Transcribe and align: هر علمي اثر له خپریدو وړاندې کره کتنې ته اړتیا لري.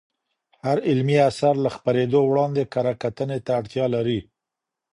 هر 0.65 0.77
علمي 0.89 1.17
اثر 1.29 1.53
له 1.63 1.69
خپریدو 1.75 2.19
وړاندې 2.25 2.63
کره 2.73 2.93
کتنې 3.03 3.39
ته 3.45 3.51
اړتیا 3.59 3.85
لري. 3.95 4.19